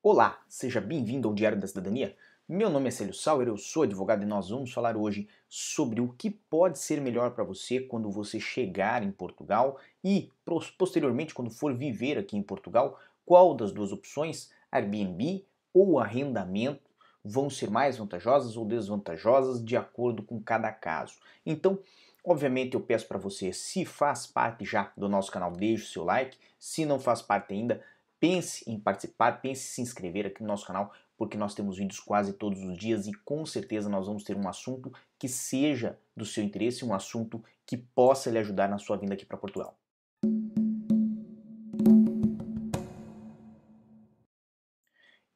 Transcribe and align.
Olá, 0.00 0.40
seja 0.48 0.80
bem-vindo 0.80 1.26
ao 1.26 1.34
Diário 1.34 1.58
da 1.58 1.66
Cidadania. 1.66 2.14
Meu 2.48 2.70
nome 2.70 2.86
é 2.86 2.90
Célio 2.92 3.12
Sauer, 3.12 3.48
eu 3.48 3.56
sou 3.56 3.82
advogado 3.82 4.22
e 4.22 4.26
nós 4.26 4.48
vamos 4.48 4.72
falar 4.72 4.96
hoje 4.96 5.28
sobre 5.48 6.00
o 6.00 6.14
que 6.16 6.30
pode 6.30 6.78
ser 6.78 7.00
melhor 7.00 7.32
para 7.32 7.42
você 7.42 7.80
quando 7.80 8.08
você 8.08 8.38
chegar 8.38 9.02
em 9.02 9.10
Portugal 9.10 9.76
e, 10.04 10.30
posteriormente, 10.78 11.34
quando 11.34 11.50
for 11.50 11.74
viver 11.74 12.16
aqui 12.16 12.36
em 12.36 12.42
Portugal, 12.42 12.96
qual 13.26 13.56
das 13.56 13.72
duas 13.72 13.90
opções, 13.90 14.52
Airbnb 14.70 15.44
ou 15.74 15.98
arrendamento, 15.98 16.88
vão 17.24 17.50
ser 17.50 17.68
mais 17.68 17.98
vantajosas 17.98 18.56
ou 18.56 18.64
desvantajosas 18.64 19.62
de 19.62 19.76
acordo 19.76 20.22
com 20.22 20.40
cada 20.40 20.70
caso. 20.70 21.16
Então, 21.44 21.80
Obviamente 22.24 22.74
eu 22.74 22.80
peço 22.82 23.06
para 23.06 23.16
você, 23.16 23.54
se 23.54 23.86
faz 23.86 24.26
parte 24.26 24.62
já 24.62 24.92
do 24.94 25.08
nosso 25.08 25.30
canal, 25.30 25.50
deixe 25.50 25.84
o 25.84 25.86
seu 25.86 26.04
like. 26.04 26.36
Se 26.58 26.84
não 26.84 27.00
faz 27.00 27.22
parte 27.22 27.54
ainda, 27.54 27.82
pense 28.20 28.68
em 28.70 28.78
participar, 28.78 29.40
pense 29.40 29.62
em 29.62 29.70
se 29.74 29.80
inscrever 29.82 30.26
aqui 30.26 30.42
no 30.42 30.48
nosso 30.48 30.66
canal, 30.66 30.92
porque 31.16 31.36
nós 31.36 31.54
temos 31.54 31.78
vídeos 31.78 32.00
quase 32.00 32.32
todos 32.32 32.62
os 32.62 32.76
dias 32.76 33.06
e 33.06 33.12
com 33.12 33.44
certeza 33.44 33.88
nós 33.88 34.06
vamos 34.06 34.24
ter 34.24 34.36
um 34.36 34.48
assunto 34.48 34.92
que 35.18 35.28
seja 35.28 35.98
do 36.16 36.24
seu 36.24 36.44
interesse, 36.44 36.84
um 36.84 36.94
assunto 36.94 37.42
que 37.66 37.76
possa 37.76 38.30
lhe 38.30 38.38
ajudar 38.38 38.68
na 38.68 38.78
sua 38.78 38.96
vinda 38.96 39.14
aqui 39.14 39.26
para 39.26 39.36
Portugal. 39.36 39.76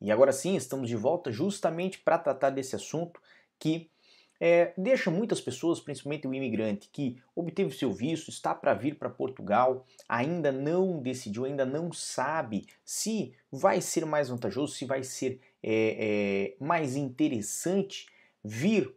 E 0.01 0.11
agora 0.11 0.33
sim, 0.33 0.57
estamos 0.57 0.89
de 0.89 0.97
volta 0.97 1.31
justamente 1.31 1.99
para 2.01 2.19
tratar 2.19 2.51
desse 2.51 2.75
assunto 2.75 3.21
que 3.59 3.89
é, 4.45 4.73
deixa 4.77 5.09
muitas 5.09 5.41
pessoas, 5.41 5.79
principalmente 5.79 6.27
o 6.27 6.35
imigrante, 6.35 6.89
que 6.93 7.17
obteve 7.33 7.71
seu 7.71 7.93
visto, 7.93 8.29
está 8.29 8.53
para 8.53 8.75
vir 8.75 8.97
para 8.97 9.09
Portugal, 9.09 9.87
ainda 10.09 10.51
não 10.51 11.01
decidiu, 11.01 11.45
ainda 11.45 11.65
não 11.65 11.93
sabe 11.93 12.67
se 12.85 13.33
vai 13.53 13.81
ser 13.81 14.05
mais 14.05 14.31
vantajoso, 14.31 14.75
se 14.75 14.85
vai 14.85 15.05
ser 15.05 15.41
é, 15.63 16.57
é, 16.59 16.65
mais 16.65 16.97
interessante 16.97 18.09
vir 18.43 18.93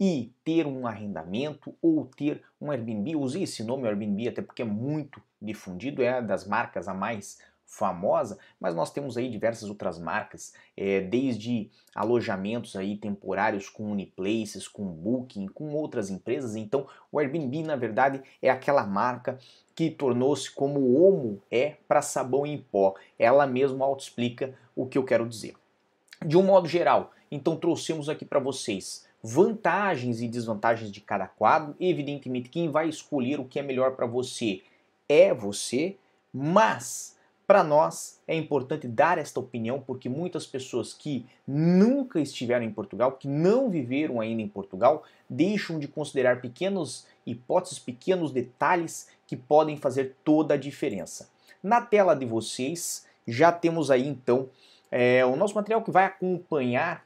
e 0.00 0.32
ter 0.42 0.66
um 0.66 0.86
arrendamento 0.86 1.74
ou 1.82 2.06
ter 2.06 2.42
um 2.58 2.70
Airbnb. 2.70 3.16
Usei 3.16 3.42
esse 3.42 3.62
nome 3.62 3.86
Airbnb 3.86 4.28
até 4.28 4.40
porque 4.40 4.62
é 4.62 4.64
muito 4.64 5.22
difundido, 5.42 6.02
é 6.02 6.22
das 6.22 6.46
marcas 6.46 6.88
a 6.88 6.94
mais 6.94 7.38
famosa, 7.66 8.38
mas 8.60 8.74
nós 8.74 8.92
temos 8.92 9.16
aí 9.16 9.28
diversas 9.28 9.68
outras 9.68 9.98
marcas, 9.98 10.54
é, 10.76 11.00
desde 11.00 11.68
alojamentos 11.94 12.76
aí 12.76 12.96
temporários 12.96 13.68
com 13.68 13.90
Uniplaces, 13.90 14.68
com 14.68 14.84
Booking, 14.84 15.48
com 15.48 15.74
outras 15.74 16.08
empresas. 16.08 16.54
Então, 16.54 16.86
o 17.10 17.18
Airbnb, 17.18 17.64
na 17.64 17.76
verdade, 17.76 18.22
é 18.40 18.48
aquela 18.48 18.86
marca 18.86 19.38
que 19.74 19.90
tornou-se 19.90 20.50
como 20.50 20.80
o 20.80 21.08
Omo 21.08 21.42
é 21.50 21.76
para 21.88 22.00
sabão 22.00 22.46
em 22.46 22.56
pó. 22.56 22.94
Ela 23.18 23.46
mesma 23.46 23.84
auto-explica 23.84 24.54
o 24.74 24.86
que 24.86 24.96
eu 24.96 25.04
quero 25.04 25.28
dizer. 25.28 25.54
De 26.24 26.36
um 26.36 26.42
modo 26.42 26.68
geral, 26.68 27.12
então 27.30 27.56
trouxemos 27.56 28.08
aqui 28.08 28.24
para 28.24 28.38
vocês 28.38 29.04
vantagens 29.22 30.22
e 30.22 30.28
desvantagens 30.28 30.90
de 30.90 31.00
cada 31.00 31.26
quadro. 31.26 31.74
Evidentemente, 31.80 32.48
quem 32.48 32.70
vai 32.70 32.88
escolher 32.88 33.40
o 33.40 33.44
que 33.44 33.58
é 33.58 33.62
melhor 33.62 33.96
para 33.96 34.06
você 34.06 34.62
é 35.08 35.34
você, 35.34 35.96
mas 36.32 37.15
para 37.46 37.62
nós 37.62 38.20
é 38.26 38.34
importante 38.34 38.88
dar 38.88 39.18
esta 39.18 39.38
opinião 39.38 39.80
porque 39.80 40.08
muitas 40.08 40.46
pessoas 40.46 40.92
que 40.92 41.24
nunca 41.46 42.20
estiveram 42.20 42.64
em 42.64 42.72
Portugal, 42.72 43.12
que 43.12 43.28
não 43.28 43.70
viveram 43.70 44.20
ainda 44.20 44.42
em 44.42 44.48
Portugal, 44.48 45.04
deixam 45.30 45.78
de 45.78 45.86
considerar 45.86 46.40
pequenos 46.40 47.06
hipóteses, 47.24 47.78
pequenos 47.78 48.32
detalhes 48.32 49.08
que 49.26 49.36
podem 49.36 49.76
fazer 49.76 50.16
toda 50.24 50.54
a 50.54 50.58
diferença. 50.58 51.28
Na 51.62 51.80
tela 51.80 52.14
de 52.14 52.26
vocês 52.26 53.06
já 53.26 53.52
temos 53.52 53.90
aí 53.90 54.06
então 54.06 54.48
é, 54.90 55.24
o 55.24 55.36
nosso 55.36 55.54
material 55.54 55.82
que 55.82 55.90
vai 55.90 56.04
acompanhar 56.04 57.04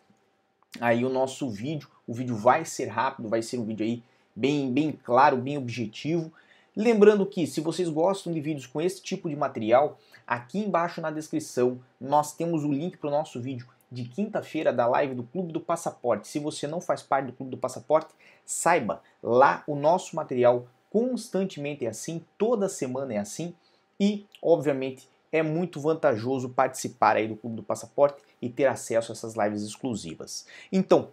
aí 0.80 1.04
o 1.04 1.08
nosso 1.10 1.50
vídeo. 1.50 1.88
O 2.06 2.14
vídeo 2.14 2.36
vai 2.36 2.64
ser 2.64 2.86
rápido, 2.86 3.28
vai 3.28 3.42
ser 3.42 3.58
um 3.58 3.64
vídeo 3.64 3.84
aí 3.84 4.02
bem, 4.34 4.72
bem 4.72 4.92
claro, 4.92 5.36
bem 5.36 5.58
objetivo. 5.58 6.32
Lembrando 6.80 7.26
que 7.26 7.46
se 7.46 7.60
vocês 7.60 7.90
gostam 7.90 8.32
de 8.32 8.40
vídeos 8.40 8.66
com 8.66 8.80
esse 8.80 9.02
tipo 9.02 9.28
de 9.28 9.36
material, 9.36 9.98
aqui 10.26 10.60
embaixo 10.60 10.98
na 11.02 11.10
descrição 11.10 11.78
nós 12.00 12.34
temos 12.34 12.64
o 12.64 12.72
link 12.72 12.96
para 12.96 13.08
o 13.08 13.10
nosso 13.10 13.38
vídeo 13.38 13.68
de 13.92 14.04
quinta-feira 14.04 14.72
da 14.72 14.86
live 14.86 15.14
do 15.14 15.24
Clube 15.24 15.52
do 15.52 15.60
Passaporte. 15.60 16.26
Se 16.26 16.38
você 16.38 16.66
não 16.66 16.80
faz 16.80 17.02
parte 17.02 17.26
do 17.26 17.32
Clube 17.34 17.50
do 17.50 17.58
Passaporte, 17.58 18.14
saiba, 18.46 19.02
lá 19.22 19.62
o 19.66 19.76
nosso 19.76 20.16
material 20.16 20.68
constantemente 20.88 21.84
é 21.84 21.90
assim, 21.90 22.24
toda 22.38 22.66
semana 22.66 23.12
é 23.12 23.18
assim 23.18 23.52
e, 24.00 24.26
obviamente, 24.40 25.06
é 25.30 25.42
muito 25.42 25.82
vantajoso 25.82 26.48
participar 26.48 27.16
aí 27.16 27.28
do 27.28 27.36
Clube 27.36 27.56
do 27.56 27.62
Passaporte 27.62 28.22
e 28.40 28.48
ter 28.48 28.64
acesso 28.64 29.12
a 29.12 29.14
essas 29.14 29.34
lives 29.36 29.60
exclusivas. 29.60 30.46
Então, 30.72 31.10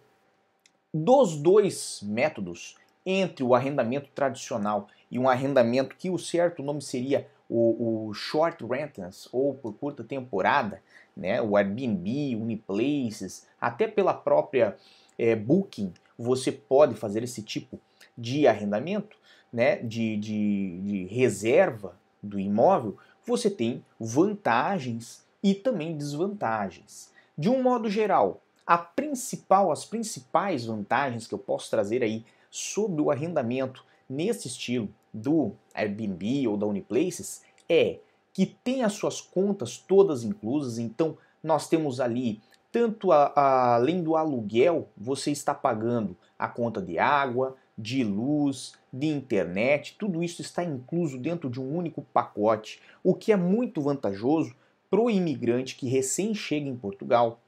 dos 0.94 1.36
dois 1.36 2.00
métodos, 2.02 2.74
entre 3.04 3.42
o 3.42 3.54
arrendamento 3.54 4.10
tradicional 4.14 4.88
e 5.10 5.18
um 5.18 5.28
arrendamento 5.28 5.96
que 5.96 6.10
o 6.10 6.18
certo 6.18 6.62
nome 6.62 6.82
seria 6.82 7.26
o, 7.48 8.08
o 8.08 8.14
short 8.14 8.64
rentals 8.64 9.28
ou 9.32 9.54
por 9.54 9.72
curta 9.74 10.04
temporada, 10.04 10.82
né, 11.16 11.40
o 11.40 11.56
Airbnb, 11.56 12.36
Uniplaces, 12.36 13.46
até 13.60 13.88
pela 13.88 14.12
própria 14.12 14.76
é, 15.18 15.34
Booking, 15.34 15.92
você 16.18 16.52
pode 16.52 16.94
fazer 16.94 17.22
esse 17.22 17.42
tipo 17.42 17.80
de 18.16 18.46
arrendamento, 18.46 19.16
né, 19.52 19.76
de, 19.76 20.16
de, 20.16 20.80
de 20.80 21.04
reserva 21.06 21.98
do 22.22 22.38
imóvel, 22.38 22.96
você 23.24 23.48
tem 23.48 23.84
vantagens 23.98 25.26
e 25.42 25.54
também 25.54 25.96
desvantagens. 25.96 27.12
De 27.36 27.48
um 27.48 27.62
modo 27.62 27.88
geral, 27.88 28.42
a 28.66 28.76
principal, 28.76 29.72
as 29.72 29.84
principais 29.84 30.66
vantagens 30.66 31.26
que 31.26 31.34
eu 31.34 31.38
posso 31.38 31.70
trazer 31.70 32.02
aí 32.02 32.24
sobre 32.50 33.00
o 33.00 33.10
arrendamento 33.10 33.84
nesse 34.08 34.48
estilo 34.48 34.92
do 35.12 35.52
Airbnb 35.74 36.46
ou 36.48 36.56
da 36.56 36.66
Uniplaces 36.66 37.42
é 37.68 37.98
que 38.32 38.46
tem 38.46 38.82
as 38.82 38.92
suas 38.92 39.20
contas 39.20 39.76
todas 39.76 40.22
inclusas, 40.22 40.78
então 40.78 41.16
nós 41.42 41.68
temos 41.68 42.00
ali 42.00 42.40
tanto 42.70 43.10
a, 43.10 43.32
a, 43.34 43.74
além 43.76 44.02
do 44.02 44.16
aluguel, 44.16 44.88
você 44.96 45.30
está 45.30 45.54
pagando 45.54 46.16
a 46.38 46.46
conta 46.46 46.80
de 46.80 46.98
água, 46.98 47.56
de 47.76 48.04
luz, 48.04 48.74
de 48.92 49.06
internet, 49.06 49.96
tudo 49.98 50.22
isso 50.22 50.42
está 50.42 50.62
incluso 50.62 51.18
dentro 51.18 51.48
de 51.48 51.60
um 51.60 51.76
único 51.76 52.02
pacote, 52.12 52.80
o 53.02 53.14
que 53.14 53.32
é 53.32 53.36
muito 53.36 53.80
vantajoso 53.80 54.54
para 54.90 55.00
o 55.00 55.10
imigrante 55.10 55.76
que 55.76 55.88
recém 55.88 56.34
chega 56.34 56.68
em 56.68 56.76
Portugal, 56.76 57.40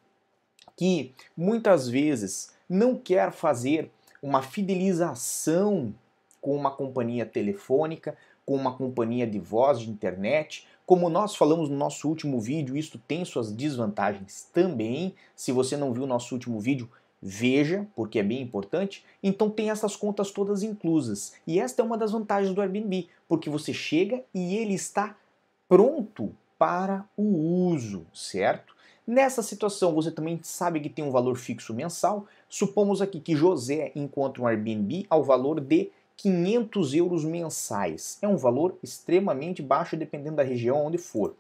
que 0.77 1.13
muitas 1.37 1.89
vezes 1.89 2.53
não 2.69 2.97
quer 2.97 3.33
fazer 3.33 3.91
uma 4.23 4.43
fidelização 4.43 5.95
com 6.41 6.55
uma 6.55 6.71
companhia 6.71 7.27
telefônica, 7.27 8.17
com 8.45 8.55
uma 8.55 8.73
companhia 8.73 9.27
de 9.27 9.39
voz 9.39 9.81
de 9.81 9.91
internet. 9.91 10.67
Como 10.87 11.09
nós 11.09 11.37
falamos 11.37 11.69
no 11.69 11.77
nosso 11.77 12.09
último 12.09 12.41
vídeo, 12.41 12.77
isso 12.77 13.01
tem 13.07 13.25
suas 13.25 13.53
desvantagens 13.53 14.49
também. 14.53 15.15
Se 15.37 15.53
você 15.53 15.77
não 15.77 15.93
viu 15.93 16.03
o 16.03 16.07
nosso 16.07 16.35
último 16.35 16.59
vídeo, 16.59 16.91
veja, 17.23 17.87
porque 17.95 18.19
é 18.19 18.23
bem 18.23 18.41
importante. 18.41 19.05
Então 19.23 19.51
tem 19.51 19.71
essas 19.71 19.95
contas 19.95 20.31
todas 20.31 20.63
inclusas. 20.63 21.35
E 21.47 21.61
esta 21.61 21.83
é 21.83 21.85
uma 21.85 21.99
das 21.99 22.13
vantagens 22.13 22.55
do 22.55 22.61
Airbnb, 22.61 23.09
porque 23.29 23.51
você 23.51 23.73
chega 23.73 24.25
e 24.35 24.57
ele 24.57 24.75
está 24.75 25.17
pronto 25.69 26.35
para 26.59 27.09
o 27.17 27.69
uso, 27.69 28.07
certo? 28.13 28.75
Nessa 29.07 29.43
situação, 29.43 29.95
você 29.95 30.11
também 30.11 30.39
sabe 30.43 30.79
que 30.79 30.89
tem 30.89 31.05
um 31.05 31.11
valor 31.11 31.37
fixo 31.37 31.75
mensal. 31.75 32.27
Supomos 32.49 33.01
aqui 33.01 33.19
que 33.19 33.35
José 33.35 33.93
encontra 33.95 34.43
um 34.43 34.47
Airbnb 34.47 35.07
ao 35.09 35.25
valor 35.25 35.61
de 35.61 35.91
500 36.21 36.95
euros 36.95 37.25
mensais. 37.25 38.19
É 38.21 38.29
um 38.29 38.37
valor 38.37 38.77
extremamente 38.83 39.63
baixo 39.63 39.97
dependendo 39.97 40.37
da 40.37 40.43
região 40.43 40.85
onde 40.85 40.99
for. 40.99 41.35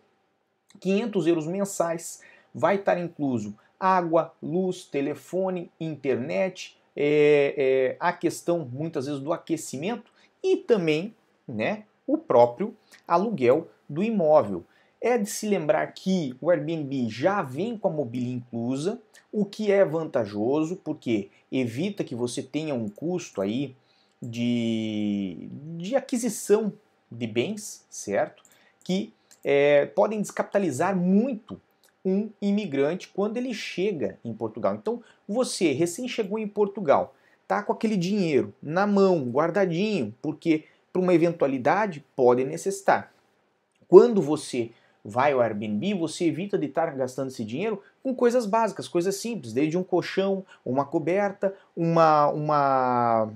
500 0.80 1.26
euros 1.26 1.46
mensais 1.46 2.22
vai 2.54 2.76
estar 2.76 2.98
incluso 2.98 3.54
água, 3.78 4.32
luz, 4.42 4.84
telefone, 4.84 5.70
internet, 5.78 6.78
é, 6.96 7.54
é, 7.58 7.96
a 8.00 8.10
questão 8.10 8.66
muitas 8.72 9.04
vezes 9.04 9.20
do 9.20 9.34
aquecimento 9.34 10.10
e 10.42 10.56
também 10.56 11.14
né, 11.46 11.84
o 12.06 12.16
próprio 12.16 12.74
aluguel 13.06 13.68
do 13.86 14.02
imóvel. 14.02 14.64
É 14.98 15.18
de 15.18 15.28
se 15.28 15.46
lembrar 15.46 15.86
que 15.88 16.34
o 16.40 16.50
Airbnb 16.50 17.06
já 17.10 17.42
vem 17.42 17.76
com 17.76 17.88
a 17.88 17.92
mobília 17.92 18.32
inclusa, 18.32 18.98
o 19.30 19.44
que 19.44 19.70
é 19.70 19.84
vantajoso 19.84 20.76
porque 20.76 21.28
evita 21.52 22.02
que 22.02 22.14
você 22.14 22.42
tenha 22.42 22.74
um 22.74 22.88
custo 22.88 23.42
aí 23.42 23.76
de, 24.20 25.48
de 25.76 25.96
aquisição 25.96 26.72
de 27.10 27.26
bens, 27.26 27.84
certo? 27.88 28.42
Que 28.84 29.12
é, 29.42 29.86
podem 29.86 30.20
descapitalizar 30.20 30.96
muito 30.96 31.60
um 32.04 32.30
imigrante 32.40 33.08
quando 33.08 33.36
ele 33.36 33.52
chega 33.52 34.18
em 34.24 34.32
Portugal. 34.32 34.74
Então, 34.74 35.02
você 35.28 35.72
recém 35.72 36.08
chegou 36.08 36.38
em 36.38 36.48
Portugal, 36.48 37.14
tá 37.46 37.62
com 37.62 37.72
aquele 37.72 37.96
dinheiro 37.96 38.54
na 38.62 38.86
mão, 38.86 39.30
guardadinho, 39.30 40.14
porque 40.22 40.64
para 40.92 41.00
uma 41.00 41.14
eventualidade 41.14 42.04
pode 42.16 42.44
necessitar. 42.44 43.12
Quando 43.86 44.22
você 44.22 44.70
vai 45.04 45.32
ao 45.32 45.40
Airbnb, 45.40 45.94
você 45.94 46.26
evita 46.26 46.58
de 46.58 46.66
estar 46.66 46.94
gastando 46.94 47.28
esse 47.28 47.44
dinheiro 47.44 47.82
com 48.02 48.14
coisas 48.14 48.46
básicas, 48.46 48.88
coisas 48.88 49.16
simples, 49.16 49.52
desde 49.52 49.76
um 49.76 49.82
colchão, 49.82 50.44
uma 50.64 50.84
coberta, 50.84 51.54
uma, 51.76 52.28
uma 52.28 53.30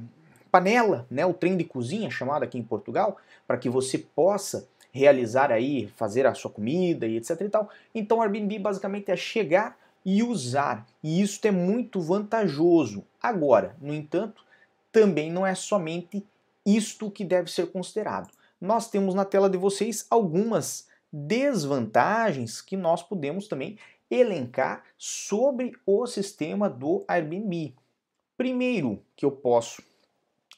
panela, 0.55 1.05
né, 1.11 1.27
o 1.27 1.35
trem 1.35 1.57
de 1.57 1.65
cozinha 1.65 2.09
chamado 2.09 2.45
aqui 2.45 2.57
em 2.57 2.63
Portugal, 2.63 3.17
para 3.45 3.59
que 3.59 3.69
você 3.69 3.99
possa 3.99 4.69
realizar 4.93 5.51
aí, 5.51 5.89
fazer 5.97 6.29
a 6.29 6.35
sua 6.35 6.49
comida 6.49 7.09
e 7.09 7.17
etc 7.17 7.41
e 7.41 7.49
tal. 7.49 7.69
Então 7.93 8.19
o 8.19 8.23
Airbnb 8.23 8.61
basicamente 8.61 9.11
é 9.11 9.17
chegar 9.17 9.77
e 10.05 10.23
usar, 10.23 10.87
e 11.03 11.21
isso 11.21 11.45
é 11.45 11.51
muito 11.51 12.01
vantajoso. 12.01 13.05
Agora, 13.21 13.75
no 13.81 13.93
entanto, 13.93 14.45
também 14.93 15.29
não 15.29 15.45
é 15.45 15.57
somente 15.57 16.25
isto 16.65 17.11
que 17.11 17.25
deve 17.25 17.51
ser 17.51 17.73
considerado. 17.73 18.31
Nós 18.61 18.89
temos 18.89 19.13
na 19.13 19.25
tela 19.25 19.51
de 19.51 19.59
vocês 19.59 20.07
algumas 20.09 20.87
desvantagens 21.13 22.61
que 22.61 22.77
nós 22.77 23.03
podemos 23.03 23.49
também 23.49 23.77
elencar 24.09 24.85
sobre 24.97 25.73
o 25.85 26.07
sistema 26.07 26.71
do 26.71 27.05
Airbnb. 27.09 27.75
Primeiro 28.37 29.03
que 29.17 29.25
eu 29.25 29.33
posso 29.33 29.83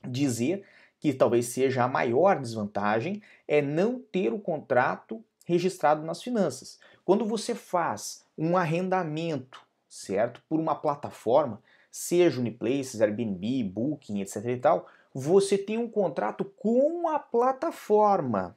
dizer 0.06 0.64
que 0.98 1.12
talvez 1.12 1.46
seja 1.46 1.84
a 1.84 1.88
maior 1.88 2.40
desvantagem 2.40 3.22
é 3.46 3.60
não 3.60 3.98
ter 4.00 4.32
o 4.32 4.38
contrato 4.38 5.22
registrado 5.44 6.02
nas 6.02 6.22
finanças. 6.22 6.78
Quando 7.04 7.24
você 7.24 7.54
faz 7.54 8.24
um 8.36 8.56
arrendamento, 8.56 9.60
certo, 9.88 10.42
por 10.48 10.58
uma 10.58 10.74
plataforma, 10.74 11.62
seja 11.90 12.40
Uniplaces, 12.40 13.00
Airbnb, 13.00 13.64
Booking, 13.64 14.20
etc 14.20 14.44
e 14.46 14.56
tal, 14.56 14.86
você 15.14 15.56
tem 15.56 15.78
um 15.78 15.88
contrato 15.88 16.44
com 16.44 17.08
a 17.08 17.18
plataforma. 17.18 18.56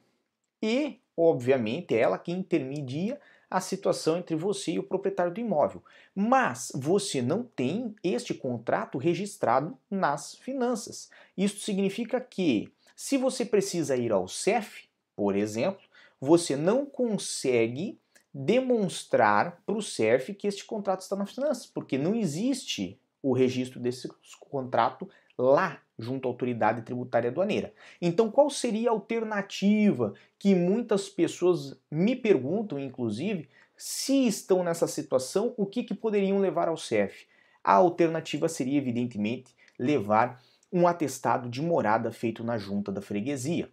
E, 0.62 1.00
obviamente, 1.16 1.96
ela 1.96 2.18
que 2.18 2.32
intermedia 2.32 3.18
a 3.50 3.60
situação 3.60 4.18
entre 4.18 4.36
você 4.36 4.72
e 4.72 4.78
o 4.78 4.82
proprietário 4.84 5.34
do 5.34 5.40
imóvel. 5.40 5.82
Mas 6.14 6.70
você 6.74 7.20
não 7.20 7.42
tem 7.42 7.94
este 8.02 8.32
contrato 8.32 8.96
registrado 8.96 9.76
nas 9.90 10.36
finanças. 10.36 11.10
Isso 11.36 11.58
significa 11.60 12.20
que, 12.20 12.72
se 12.94 13.18
você 13.18 13.44
precisa 13.44 13.96
ir 13.96 14.12
ao 14.12 14.28
CEF, 14.28 14.88
por 15.16 15.34
exemplo, 15.34 15.82
você 16.20 16.54
não 16.56 16.86
consegue 16.86 17.98
demonstrar 18.32 19.60
para 19.66 19.76
o 19.76 19.82
CEF 19.82 20.32
que 20.34 20.46
este 20.46 20.64
contrato 20.64 21.00
está 21.00 21.16
nas 21.16 21.32
finanças, 21.32 21.66
porque 21.66 21.98
não 21.98 22.14
existe 22.14 22.98
o 23.20 23.32
registro 23.32 23.80
desse 23.80 24.08
contrato 24.48 25.08
lá 25.36 25.80
junto 26.00 26.26
à 26.26 26.30
autoridade 26.30 26.82
tributária 26.82 27.30
aduaneira. 27.30 27.72
Então, 28.00 28.30
qual 28.30 28.50
seria 28.50 28.90
a 28.90 28.92
alternativa 28.92 30.14
que 30.38 30.54
muitas 30.54 31.08
pessoas 31.08 31.76
me 31.90 32.16
perguntam, 32.16 32.78
inclusive, 32.78 33.48
se 33.76 34.26
estão 34.26 34.62
nessa 34.64 34.86
situação, 34.86 35.54
o 35.56 35.64
que, 35.64 35.84
que 35.84 35.94
poderiam 35.94 36.38
levar 36.38 36.68
ao 36.68 36.76
CEF? 36.76 37.26
A 37.62 37.74
alternativa 37.74 38.48
seria, 38.48 38.78
evidentemente, 38.78 39.54
levar 39.78 40.42
um 40.72 40.86
atestado 40.86 41.48
de 41.48 41.62
morada 41.62 42.12
feito 42.12 42.44
na 42.44 42.56
junta 42.58 42.92
da 42.92 43.00
freguesia. 43.00 43.70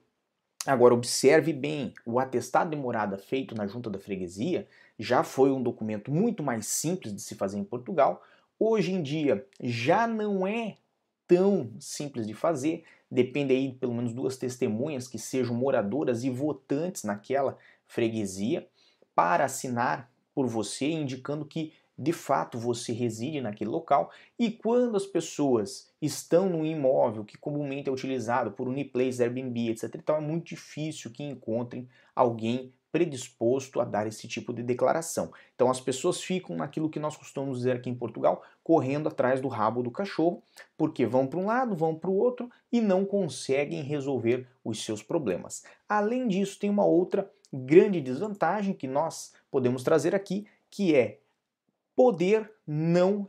Agora, 0.66 0.94
observe 0.94 1.54
bem: 1.54 1.94
o 2.06 2.20
atestado 2.20 2.72
de 2.72 2.76
morada 2.76 3.18
feito 3.18 3.56
na 3.56 3.68
junta 3.68 3.90
da 3.90 4.00
freguesia 4.00 4.68
já 5.00 5.24
foi 5.24 5.52
um 5.52 5.62
documento 5.62 6.12
muito 6.12 6.42
mais 6.42 6.68
simples 6.68 7.14
de 7.14 7.22
se 7.22 7.36
fazer 7.36 7.58
em 7.58 7.64
Portugal. 7.64 8.24
Hoje 8.60 8.92
em 8.92 9.02
dia 9.02 9.46
já 9.62 10.08
não 10.08 10.46
é 10.48 10.78
tão 11.28 11.72
simples 11.80 12.26
de 12.26 12.34
fazer. 12.34 12.84
Depende 13.10 13.54
aí 13.54 13.70
de 13.70 13.76
pelo 13.76 13.94
menos 13.94 14.14
duas 14.14 14.38
testemunhas 14.38 15.08
que 15.08 15.20
sejam 15.20 15.56
moradoras 15.56 16.24
e 16.24 16.30
votantes 16.30 17.04
naquela 17.04 17.58
freguesia 17.86 18.68
para 19.14 19.46
assinar 19.46 20.12
por 20.34 20.48
você, 20.48 20.86
indicando 20.88 21.46
que 21.46 21.74
de 21.98 22.14
fato 22.14 22.60
você 22.60 22.92
reside 22.92 23.42
naquele 23.42 23.70
local. 23.70 24.12
E 24.38 24.52
quando 24.52 24.96
as 24.96 25.06
pessoas 25.06 25.92
estão 26.02 26.48
no 26.48 26.66
imóvel 26.66 27.26
que 27.26 27.38
comumente 27.38 27.90
é 27.90 27.92
utilizado 27.92 28.52
por 28.52 28.68
Uniplace, 28.68 29.22
Airbnb, 29.24 29.70
etc., 29.70 29.96
então 29.96 30.16
é 30.16 30.22
muito 30.22 30.48
difícil 30.48 31.10
que 31.12 31.24
encontrem 31.24 31.90
alguém 32.16 32.72
predisposto 32.98 33.80
a 33.80 33.86
dar 33.86 34.08
esse 34.08 34.28
tipo 34.28 34.52
de 34.52 34.64
declaração. 34.64 35.32
Então 35.54 35.70
as 35.70 35.80
pessoas 35.80 36.20
ficam 36.20 36.56
naquilo 36.56 36.90
que 36.90 37.00
nós 37.00 37.16
costumamos 37.16 37.60
dizer 37.60 37.76
aqui 37.76 37.92
em 37.92 37.96
Portugal, 37.96 38.42
correndo 38.64 39.08
atrás 39.08 39.40
do 39.40 39.48
rabo 39.48 39.84
do 39.84 39.92
cachorro, 39.92 40.42
porque 40.76 41.06
vão 41.06 41.28
para 41.28 41.38
um 41.38 41.46
lado, 41.46 41.76
vão 41.76 41.94
para 41.94 42.10
o 42.10 42.18
outro 42.18 42.50
e 42.72 42.82
não 42.82 43.06
conseguem 43.06 43.84
resolver 43.84 44.48
os 44.66 44.84
seus 44.84 45.04
problemas. 45.04 45.64
Além 45.88 46.28
disso, 46.28 46.58
tem 46.58 46.72
uma 46.72 46.86
outra 46.86 47.32
grande 47.54 48.02
desvantagem 48.02 48.74
que 48.74 48.88
nós 48.88 49.32
podemos 49.52 49.84
trazer 49.84 50.16
aqui, 50.16 50.48
que 50.72 50.96
é 50.96 51.20
poder 51.96 52.52
não 52.66 53.28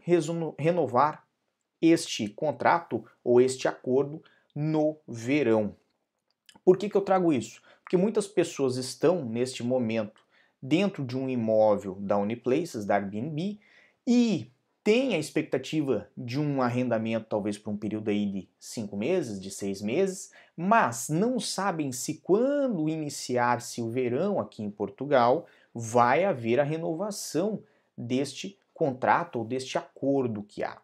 renovar 0.56 1.26
este 1.80 2.26
contrato 2.26 3.04
ou 3.22 3.38
este 3.38 3.68
acordo 3.68 4.22
no 4.54 4.96
verão. 5.06 5.76
Por 6.64 6.78
que, 6.78 6.88
que 6.88 6.96
eu 6.96 7.02
trago 7.02 7.34
isso? 7.34 7.60
Porque 7.88 7.96
muitas 7.96 8.26
pessoas 8.26 8.76
estão, 8.76 9.24
neste 9.24 9.62
momento, 9.62 10.20
dentro 10.60 11.02
de 11.02 11.16
um 11.16 11.26
imóvel 11.26 11.94
da 11.94 12.18
Uniplaces, 12.18 12.84
da 12.84 12.96
Airbnb, 12.96 13.58
e 14.06 14.52
têm 14.84 15.14
a 15.14 15.18
expectativa 15.18 16.06
de 16.14 16.38
um 16.38 16.60
arrendamento, 16.60 17.30
talvez 17.30 17.56
por 17.56 17.70
um 17.70 17.78
período 17.78 18.10
aí 18.10 18.30
de 18.30 18.48
cinco 18.60 18.94
meses, 18.94 19.40
de 19.40 19.50
seis 19.50 19.80
meses, 19.80 20.30
mas 20.54 21.08
não 21.08 21.40
sabem 21.40 21.90
se 21.90 22.18
quando 22.18 22.90
iniciar-se 22.90 23.80
o 23.80 23.88
verão 23.88 24.38
aqui 24.38 24.62
em 24.62 24.70
Portugal, 24.70 25.46
vai 25.72 26.26
haver 26.26 26.60
a 26.60 26.64
renovação 26.64 27.62
deste 27.96 28.58
contrato 28.74 29.38
ou 29.38 29.46
deste 29.46 29.78
acordo 29.78 30.42
que 30.42 30.62
há. 30.62 30.76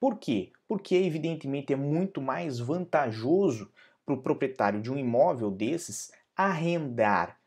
Por 0.00 0.16
quê? 0.18 0.52
Porque, 0.66 0.94
evidentemente, 0.94 1.74
é 1.74 1.76
muito 1.76 2.22
mais 2.22 2.58
vantajoso 2.58 3.70
para 4.06 4.14
o 4.14 4.22
proprietário 4.22 4.80
de 4.80 4.90
um 4.90 4.96
imóvel 4.96 5.50
desses 5.50 6.12
arrendar 6.36 7.38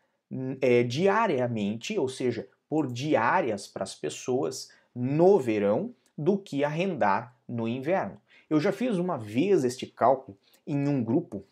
é, 0.62 0.84
diariamente, 0.84 1.98
ou 1.98 2.10
seja, 2.10 2.48
por 2.68 2.92
diárias 2.92 3.68
para 3.68 3.84
as 3.84 3.96
pessoas 3.96 4.72
no 4.94 5.40
verão, 5.40 5.94
do 6.18 6.38
que 6.38 6.66
arrendar 6.66 7.34
no 7.48 7.66
inverno. 7.68 8.20
Eu 8.50 8.60
já 8.60 8.74
fiz 8.74 8.98
uma 8.98 9.18
vez 9.18 9.64
este 9.64 9.86
cálculo 9.86 10.38
em 10.68 10.88
um 10.88 11.02
grupo 11.02 11.46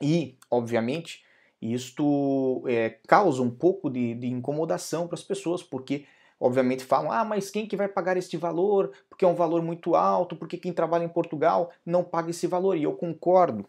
e, 0.00 0.38
obviamente, 0.48 1.24
isto 1.60 2.62
é, 2.66 2.90
causa 3.06 3.42
um 3.42 3.50
pouco 3.50 3.90
de, 3.90 4.14
de 4.14 4.28
incomodação 4.28 5.06
para 5.06 5.16
as 5.16 5.22
pessoas, 5.22 5.62
porque 5.62 6.06
obviamente 6.38 6.84
falam: 6.84 7.12
ah, 7.12 7.24
mas 7.24 7.50
quem 7.50 7.66
que 7.66 7.76
vai 7.76 7.88
pagar 7.88 8.16
este 8.16 8.36
valor? 8.36 8.92
Porque 9.08 9.24
é 9.24 9.28
um 9.28 9.34
valor 9.34 9.62
muito 9.62 9.94
alto, 9.94 10.36
porque 10.36 10.56
quem 10.56 10.72
trabalha 10.72 11.04
em 11.04 11.08
Portugal 11.08 11.70
não 11.84 12.02
paga 12.02 12.30
esse 12.30 12.46
valor. 12.46 12.76
E 12.76 12.84
eu 12.84 12.94
concordo. 12.94 13.66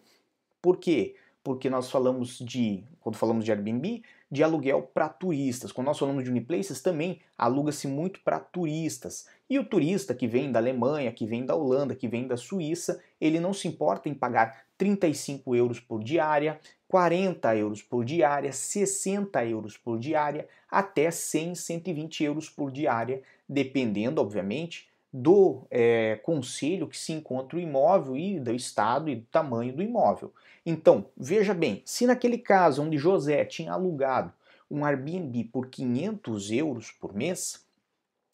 Por 0.62 0.77
quê? 0.77 1.15
Porque 1.43 1.69
nós 1.69 1.89
falamos 1.89 2.38
de, 2.38 2.83
quando 3.00 3.15
falamos 3.15 3.43
de 3.43 3.51
Airbnb, 3.51 4.03
de 4.29 4.43
aluguel 4.43 4.83
para 4.93 5.10
turistas. 5.10 5.71
Quando 5.71 5.88
nós 5.88 6.00
falamos 6.00 6.24
de 6.24 6.29
Uniplaces, 6.29 6.81
também 6.81 7.19
aluga-se 7.38 7.88
muito 7.88 8.21
para 8.21 8.39
turistas. 8.39 9.27
E 9.50 9.60
o 9.60 9.65
turista 9.65 10.13
que 10.13 10.27
vem 10.27 10.51
da 10.51 10.60
Alemanha, 10.60 11.12
que 11.12 11.25
vem 11.25 11.45
da 11.45 11.55
Holanda, 11.55 11.95
que 11.95 12.07
vem 12.07 12.27
da 12.27 12.38
Suíça, 12.38 13.01
ele 13.19 13.39
não 13.39 13.53
se 13.53 13.67
importa 13.67 14.07
em 14.07 14.13
pagar 14.13 14.65
35 14.77 15.55
euros 15.55 15.79
por 15.79 16.03
diária, 16.03 16.60
40 16.88 17.55
euros 17.55 17.81
por 17.81 18.05
diária, 18.05 18.51
60 18.51 19.45
euros 19.45 19.77
por 19.77 19.98
diária, 19.98 20.48
até 20.69 21.10
100, 21.10 21.55
120 21.55 22.24
euros 22.24 22.50
por 22.50 22.71
diária, 22.71 23.21
dependendo, 23.48 24.21
obviamente, 24.21 24.90
do 25.13 25.67
é, 25.69 26.19
conselho 26.23 26.87
que 26.87 26.97
se 26.97 27.11
encontra 27.11 27.57
o 27.57 27.61
imóvel 27.61 28.15
e 28.15 28.39
do 28.39 28.53
estado 28.53 29.09
e 29.09 29.15
do 29.15 29.25
tamanho 29.25 29.73
do 29.73 29.83
imóvel. 29.83 30.33
Então, 30.65 31.07
veja 31.17 31.53
bem, 31.53 31.81
se 31.85 32.05
naquele 32.05 32.37
caso 32.37 32.83
onde 32.83 32.97
José 32.97 33.43
tinha 33.43 33.73
alugado 33.73 34.31
um 34.69 34.85
Airbnb 34.85 35.43
por 35.45 35.67
500 35.67 36.51
euros 36.51 36.91
por 36.91 37.13
mês 37.13 37.65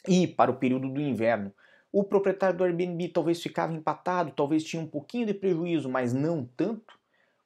e 0.07 0.27
para 0.27 0.51
o 0.51 0.57
período 0.57 0.87
do 0.89 1.01
inverno, 1.01 1.51
o 1.91 2.03
proprietário 2.03 2.57
do 2.57 2.63
Airbnb 2.63 3.07
talvez 3.09 3.41
ficava 3.41 3.73
empatado, 3.73 4.31
talvez 4.31 4.63
tinha 4.63 4.81
um 4.81 4.87
pouquinho 4.87 5.25
de 5.25 5.33
prejuízo, 5.33 5.89
mas 5.89 6.13
não 6.13 6.47
tanto. 6.55 6.93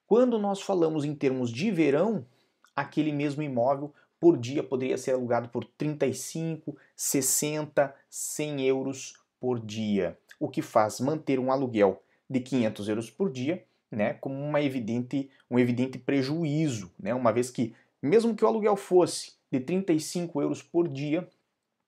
Quando 0.05 0.37
nós 0.37 0.61
falamos 0.61 1.05
em 1.05 1.15
termos 1.15 1.49
de 1.49 1.71
verão, 1.71 2.25
aquele 2.75 3.13
mesmo 3.13 3.41
imóvel 3.41 3.93
por 4.19 4.37
dia 4.37 4.61
poderia 4.61 4.97
ser 4.97 5.13
alugado 5.13 5.47
por 5.49 5.63
35, 5.63 6.75
60, 6.95 7.95
100 8.09 8.67
euros 8.67 9.20
por 9.41 9.59
dia, 9.59 10.17
o 10.39 10.47
que 10.47 10.61
faz 10.61 11.01
manter 11.01 11.37
um 11.37 11.51
aluguel 11.51 12.01
de 12.29 12.39
500 12.39 12.87
euros 12.87 13.09
por 13.09 13.29
dia 13.29 13.65
né, 13.91 14.13
como 14.13 14.35
uma 14.35 14.61
evidente, 14.61 15.29
um 15.49 15.59
evidente 15.59 15.99
prejuízo, 15.99 16.89
né, 16.97 17.13
uma 17.13 17.33
vez 17.33 17.51
que, 17.51 17.75
mesmo 18.01 18.33
que 18.33 18.45
o 18.45 18.47
aluguel 18.47 18.77
fosse 18.77 19.33
de 19.51 19.59
35 19.59 20.41
euros 20.41 20.63
por 20.63 20.87
dia, 20.87 21.27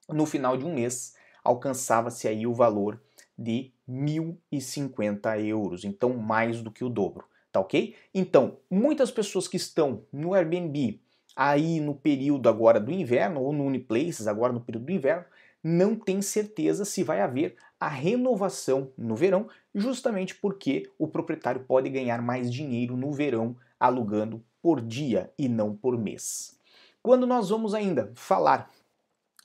no 0.10 0.25
final 0.25 0.57
de 0.57 0.65
um 0.65 0.75
mês 0.75 1.15
alcançava-se 1.43 2.27
aí 2.27 2.45
o 2.45 2.53
valor 2.53 3.01
de 3.38 3.72
1.050 3.89 5.39
euros, 5.45 5.86
então 5.86 6.13
mais 6.17 6.62
do 6.62 6.69
que 6.69 6.83
o 6.83 6.89
dobro, 6.89 7.25
tá 7.51 7.60
ok? 7.60 7.95
Então, 8.13 8.57
muitas 8.69 9.10
pessoas 9.10 9.48
que 9.48 9.57
estão 9.57 10.05
no 10.12 10.33
Airbnb 10.33 11.01
aí 11.36 11.80
no 11.80 11.96
período 11.96 12.48
agora 12.50 12.80
do 12.80 12.92
inverno, 12.92 13.42
ou 13.42 13.54
no 13.54 13.66
Uniplaces, 13.66 14.28
agora 14.28 14.54
no 14.54 14.62
período 14.62 14.86
do 14.86 14.92
inverno, 14.92 15.25
não 15.63 15.96
tem 15.96 16.22
certeza 16.22 16.84
se 16.84 17.04
vai 17.04 17.22
haver 17.22 17.56
a 17.80 17.88
renovação 17.88 18.92
no 18.98 19.16
verão, 19.16 19.48
justamente 19.74 20.36
porque 20.36 20.90
o 20.98 21.08
proprietário 21.08 21.63
pode 21.66 21.90
ganhar 21.90 22.22
mais 22.22 22.52
dinheiro 22.52 22.98
no 22.98 23.12
verão 23.12 23.56
alugando 23.80 24.44
por 24.62 24.82
dia 24.82 25.32
e 25.38 25.48
não 25.48 25.75
por 25.75 25.98
mês. 25.98 26.58
Quando 27.02 27.28
nós 27.28 27.50
vamos 27.50 27.74
ainda 27.74 28.12
falar 28.16 28.70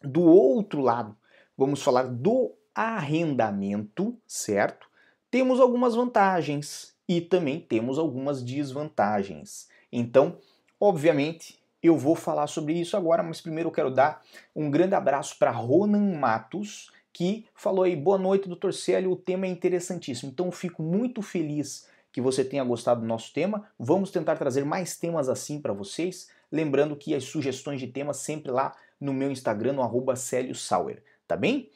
do 0.02 0.22
outro 0.22 0.80
lado, 0.80 1.16
vamos 1.56 1.82
falar 1.82 2.04
do 2.04 2.54
arrendamento, 2.74 4.16
certo? 4.26 4.88
Temos 5.30 5.58
algumas 5.58 5.94
vantagens 5.94 6.94
e 7.08 7.20
também 7.20 7.58
temos 7.60 7.98
algumas 7.98 8.42
desvantagens. 8.42 9.68
Então, 9.90 10.38
obviamente, 10.78 11.57
eu 11.82 11.96
vou 11.96 12.14
falar 12.14 12.46
sobre 12.46 12.74
isso 12.74 12.96
agora, 12.96 13.22
mas 13.22 13.40
primeiro 13.40 13.68
eu 13.68 13.72
quero 13.72 13.90
dar 13.90 14.22
um 14.54 14.70
grande 14.70 14.94
abraço 14.94 15.38
para 15.38 15.50
Ronan 15.50 16.18
Matos, 16.18 16.90
que 17.12 17.46
falou 17.54 17.84
aí, 17.84 17.96
boa 17.96 18.18
noite, 18.18 18.48
doutor 18.48 18.72
Célio, 18.72 19.10
o 19.10 19.16
tema 19.16 19.46
é 19.46 19.48
interessantíssimo. 19.48 20.30
Então, 20.30 20.52
fico 20.52 20.82
muito 20.82 21.22
feliz 21.22 21.88
que 22.12 22.20
você 22.20 22.44
tenha 22.44 22.64
gostado 22.64 23.00
do 23.00 23.06
nosso 23.06 23.32
tema. 23.32 23.68
Vamos 23.78 24.10
tentar 24.10 24.36
trazer 24.36 24.64
mais 24.64 24.96
temas 24.96 25.28
assim 25.28 25.60
para 25.60 25.72
vocês. 25.72 26.28
Lembrando 26.50 26.96
que 26.96 27.14
as 27.14 27.24
sugestões 27.24 27.80
de 27.80 27.86
temas 27.86 28.18
sempre 28.18 28.50
lá 28.50 28.74
no 29.00 29.12
meu 29.12 29.30
Instagram, 29.30 29.72
no 29.72 29.82
arroba 29.82 30.14
Sauer, 30.16 31.02
tá 31.26 31.36
bem? 31.36 31.70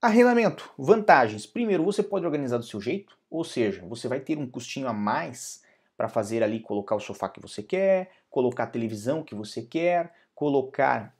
Arrendamento, 0.00 0.70
vantagens. 0.76 1.46
Primeiro, 1.46 1.84
você 1.84 2.02
pode 2.02 2.24
organizar 2.26 2.58
do 2.58 2.64
seu 2.64 2.80
jeito, 2.80 3.16
ou 3.30 3.44
seja, 3.44 3.84
você 3.86 4.08
vai 4.08 4.20
ter 4.20 4.38
um 4.38 4.46
custinho 4.46 4.88
a 4.88 4.92
mais 4.92 5.62
para 5.96 6.08
fazer 6.08 6.42
ali, 6.42 6.60
colocar 6.60 6.96
o 6.96 7.00
sofá 7.00 7.28
que 7.28 7.40
você 7.40 7.62
quer, 7.62 8.10
colocar 8.32 8.64
a 8.64 8.66
televisão 8.66 9.22
que 9.22 9.34
você 9.34 9.62
quer, 9.62 10.12
colocar 10.34 11.14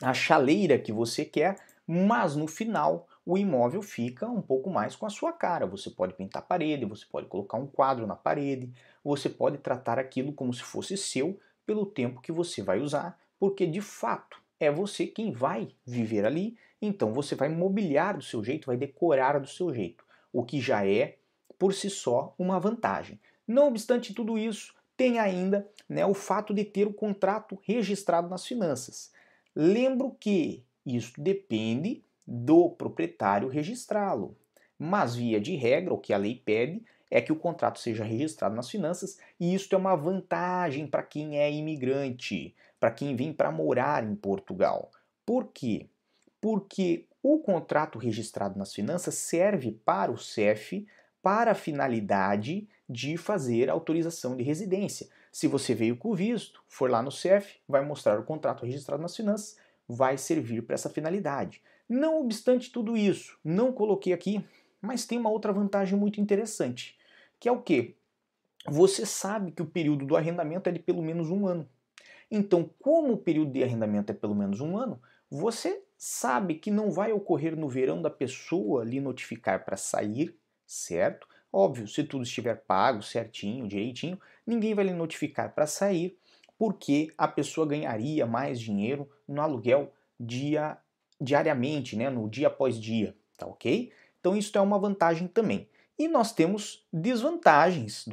a 0.00 0.14
chaleira 0.14 0.78
que 0.78 0.92
você 0.92 1.24
quer, 1.24 1.56
mas 1.86 2.36
no 2.36 2.46
final 2.46 3.08
o 3.24 3.38
imóvel 3.38 3.82
fica 3.82 4.28
um 4.28 4.42
pouco 4.42 4.70
mais 4.70 4.94
com 4.94 5.06
a 5.06 5.10
sua 5.10 5.32
cara. 5.32 5.66
Você 5.66 5.90
pode 5.90 6.12
pintar 6.12 6.42
a 6.42 6.44
parede, 6.44 6.84
você 6.84 7.06
pode 7.10 7.26
colocar 7.26 7.56
um 7.56 7.66
quadro 7.66 8.06
na 8.06 8.14
parede, 8.14 8.70
você 9.02 9.28
pode 9.28 9.58
tratar 9.58 9.98
aquilo 9.98 10.32
como 10.32 10.52
se 10.52 10.62
fosse 10.62 10.96
seu 10.96 11.40
pelo 11.64 11.86
tempo 11.86 12.20
que 12.20 12.30
você 12.30 12.62
vai 12.62 12.80
usar, 12.80 13.18
porque 13.38 13.66
de 13.66 13.80
fato 13.80 14.40
é 14.60 14.70
você 14.70 15.06
quem 15.06 15.32
vai 15.32 15.68
viver 15.86 16.26
ali, 16.26 16.56
então 16.80 17.12
você 17.12 17.34
vai 17.34 17.48
mobiliar 17.48 18.16
do 18.16 18.22
seu 18.22 18.44
jeito, 18.44 18.66
vai 18.66 18.76
decorar 18.76 19.38
do 19.38 19.46
seu 19.46 19.72
jeito, 19.72 20.04
o 20.32 20.44
que 20.44 20.60
já 20.60 20.86
é 20.86 21.16
por 21.58 21.72
si 21.72 21.88
só 21.88 22.34
uma 22.38 22.60
vantagem. 22.60 23.18
Não 23.46 23.68
obstante 23.68 24.12
tudo 24.12 24.36
isso, 24.36 24.74
tem 24.96 25.18
ainda 25.18 25.68
né, 25.88 26.04
o 26.06 26.14
fato 26.14 26.54
de 26.54 26.64
ter 26.64 26.86
o 26.86 26.92
contrato 26.92 27.58
registrado 27.62 28.28
nas 28.28 28.46
finanças. 28.46 29.12
Lembro 29.54 30.16
que 30.18 30.64
isso 30.84 31.20
depende 31.20 32.02
do 32.26 32.70
proprietário 32.70 33.48
registrá-lo, 33.48 34.36
mas 34.78 35.14
via 35.14 35.40
de 35.40 35.54
regra, 35.56 35.92
o 35.92 35.98
que 35.98 36.12
a 36.12 36.16
lei 36.16 36.40
pede 36.44 36.82
é 37.10 37.20
que 37.20 37.30
o 37.32 37.36
contrato 37.36 37.78
seja 37.78 38.04
registrado 38.04 38.54
nas 38.54 38.70
finanças 38.70 39.18
e 39.38 39.54
isso 39.54 39.74
é 39.74 39.78
uma 39.78 39.94
vantagem 39.94 40.86
para 40.86 41.02
quem 41.02 41.38
é 41.38 41.52
imigrante, 41.52 42.54
para 42.80 42.90
quem 42.90 43.14
vem 43.14 43.32
para 43.32 43.52
morar 43.52 44.02
em 44.02 44.14
Portugal. 44.14 44.90
Por 45.26 45.48
quê? 45.52 45.88
Porque 46.40 47.06
o 47.22 47.38
contrato 47.38 47.98
registrado 47.98 48.58
nas 48.58 48.74
finanças 48.74 49.14
serve 49.14 49.72
para 49.84 50.10
o 50.10 50.16
CEF 50.16 50.86
para 51.22 51.52
a 51.52 51.54
finalidade 51.54 52.68
de 52.88 53.16
fazer 53.16 53.70
autorização 53.70 54.36
de 54.36 54.42
residência. 54.42 55.08
Se 55.30 55.46
você 55.46 55.74
veio 55.74 55.96
com 55.96 56.14
visto, 56.14 56.62
for 56.68 56.90
lá 56.90 57.02
no 57.02 57.10
CEF, 57.10 57.60
vai 57.66 57.84
mostrar 57.84 58.18
o 58.18 58.24
contrato 58.24 58.66
registrado 58.66 59.00
nas 59.00 59.16
finanças, 59.16 59.56
vai 59.88 60.18
servir 60.18 60.62
para 60.62 60.74
essa 60.74 60.90
finalidade. 60.90 61.62
Não 61.88 62.20
obstante 62.20 62.70
tudo 62.70 62.96
isso, 62.96 63.38
não 63.44 63.72
coloquei 63.72 64.12
aqui, 64.12 64.44
mas 64.80 65.06
tem 65.06 65.18
uma 65.18 65.30
outra 65.30 65.52
vantagem 65.52 65.98
muito 65.98 66.20
interessante 66.20 67.00
que 67.42 67.48
é 67.48 67.52
o 67.52 67.60
quê? 67.60 67.96
Você 68.68 69.04
sabe 69.04 69.50
que 69.50 69.60
o 69.60 69.66
período 69.66 70.06
do 70.06 70.16
arrendamento 70.16 70.68
é 70.68 70.72
de 70.72 70.78
pelo 70.78 71.02
menos 71.02 71.28
um 71.28 71.44
ano. 71.44 71.68
Então, 72.30 72.70
como 72.78 73.14
o 73.14 73.18
período 73.18 73.50
de 73.50 73.64
arrendamento 73.64 74.12
é 74.12 74.14
pelo 74.14 74.32
menos 74.32 74.60
um 74.60 74.76
ano, 74.76 75.02
você 75.28 75.82
sabe 75.98 76.54
que 76.54 76.70
não 76.70 76.92
vai 76.92 77.12
ocorrer 77.12 77.56
no 77.56 77.68
verão 77.68 78.00
da 78.00 78.08
pessoa 78.08 78.84
lhe 78.84 79.00
notificar 79.00 79.64
para 79.64 79.76
sair, 79.76 80.38
certo? 80.72 81.26
Óbvio, 81.52 81.86
se 81.86 82.02
tudo 82.02 82.22
estiver 82.22 82.56
pago 82.62 83.02
certinho, 83.02 83.68
direitinho, 83.68 84.18
ninguém 84.46 84.74
vai 84.74 84.84
lhe 84.86 84.92
notificar 84.92 85.54
para 85.54 85.66
sair, 85.66 86.16
porque 86.58 87.12
a 87.18 87.28
pessoa 87.28 87.66
ganharia 87.66 88.26
mais 88.26 88.58
dinheiro 88.58 89.08
no 89.28 89.42
aluguel 89.42 89.92
dia, 90.18 90.78
diariamente, 91.20 91.94
né, 91.94 92.08
no 92.08 92.28
dia 92.28 92.46
após 92.46 92.80
dia, 92.80 93.14
tá 93.36 93.46
ok? 93.46 93.92
Então 94.18 94.36
isso 94.36 94.56
é 94.56 94.60
uma 94.60 94.78
vantagem 94.78 95.28
também. 95.28 95.68
E 95.98 96.08
nós 96.08 96.32
temos 96.32 96.86
desvantagens 96.92 98.06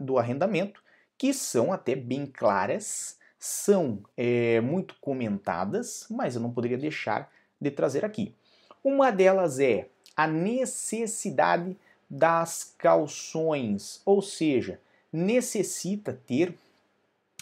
do 0.00 0.18
arrendamento, 0.18 0.82
que 1.18 1.34
são 1.34 1.72
até 1.72 1.94
bem 1.94 2.24
claras, 2.24 3.18
são 3.38 4.02
é, 4.16 4.60
muito 4.60 4.96
comentadas, 5.00 6.06
mas 6.10 6.34
eu 6.34 6.40
não 6.40 6.50
poderia 6.50 6.78
deixar 6.78 7.30
de 7.60 7.70
trazer 7.70 8.04
aqui. 8.04 8.34
Uma 8.82 9.10
delas 9.10 9.58
é 9.58 9.88
a 10.16 10.26
necessidade 10.26 11.76
das 12.08 12.74
calções, 12.78 14.00
ou 14.04 14.22
seja, 14.22 14.80
necessita 15.12 16.12
ter 16.26 16.54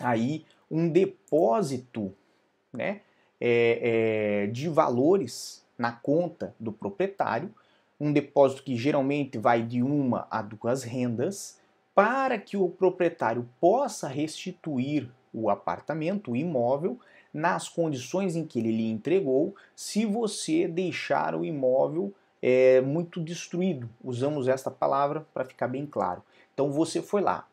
aí 0.00 0.44
um 0.70 0.88
depósito 0.88 2.14
né, 2.72 3.00
é, 3.40 4.44
é, 4.44 4.46
de 4.48 4.68
valores 4.68 5.64
na 5.76 5.92
conta 5.92 6.54
do 6.58 6.72
proprietário 6.72 7.52
um 7.98 8.12
depósito 8.12 8.62
que 8.62 8.76
geralmente 8.76 9.38
vai 9.38 9.62
de 9.62 9.82
uma 9.82 10.26
a 10.30 10.42
duas 10.42 10.82
rendas, 10.82 11.58
para 11.94 12.38
que 12.38 12.56
o 12.56 12.68
proprietário 12.68 13.48
possa 13.60 14.08
restituir 14.08 15.08
o 15.32 15.48
apartamento, 15.48 16.32
o 16.32 16.36
imóvel, 16.36 16.98
nas 17.32 17.68
condições 17.68 18.36
em 18.36 18.44
que 18.44 18.58
ele 18.58 18.70
lhe 18.70 18.90
entregou, 18.90 19.54
se 19.74 20.04
você 20.04 20.68
deixar 20.68 21.34
o 21.34 21.44
imóvel 21.44 22.12
é, 22.46 22.82
muito 22.82 23.22
destruído. 23.22 23.88
Usamos 24.04 24.48
esta 24.48 24.70
palavra 24.70 25.26
para 25.32 25.46
ficar 25.46 25.66
bem 25.66 25.86
claro. 25.86 26.22
Então 26.52 26.70
você 26.70 27.00
foi 27.00 27.22
lá, 27.22 27.48